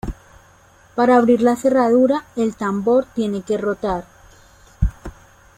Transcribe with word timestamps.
Para 0.95 1.15
abrir 1.15 1.43
la 1.43 1.55
cerradura, 1.55 2.25
el 2.35 2.55
tambor 2.55 3.05
tiene 3.13 3.43
que 3.43 3.59
rotar. 3.59 4.05